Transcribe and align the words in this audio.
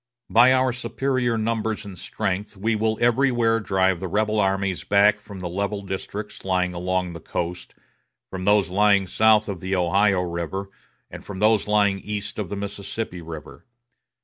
By 0.31 0.51
our 0.51 0.73
superior 0.73 1.37
numbers 1.37 1.85
and 1.85 1.95
strength 1.95 2.57
we 2.57 2.75
will 2.75 2.97
everywhere 2.99 3.59
drive 3.59 3.99
the 3.99 4.07
rebel 4.07 4.39
armies 4.39 4.83
back 4.83 5.19
from 5.21 5.41
the 5.41 5.47
level 5.47 5.83
districts 5.83 6.43
lying 6.43 6.73
along 6.73 7.13
the 7.13 7.19
coast, 7.19 7.75
from 8.27 8.43
those 8.43 8.69
lying 8.69 9.05
south 9.05 9.47
of 9.47 9.59
the 9.59 9.75
Ohio 9.75 10.21
River, 10.21 10.71
and 11.11 11.23
from 11.23 11.37
those 11.37 11.67
lying 11.67 11.99
east 11.99 12.39
of 12.39 12.49
the 12.49 12.55
Mississippi 12.57 13.21
River. 13.21 13.63